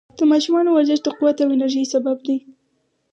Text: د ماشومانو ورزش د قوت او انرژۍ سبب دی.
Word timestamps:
د 0.17 0.19
ماشومانو 0.31 0.69
ورزش 0.71 0.99
د 1.03 1.07
قوت 1.17 1.37
او 1.43 1.49
انرژۍ 1.55 1.83
سبب 1.93 2.17
دی. 2.27 2.37